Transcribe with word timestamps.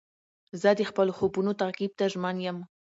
زه 0.61 0.69
د 0.79 0.81
خپلو 0.89 1.11
خوبو 1.17 1.51
تعقیب 1.61 1.91
ته 1.99 2.05
ژمن 2.11 2.35
یم. 2.45 2.57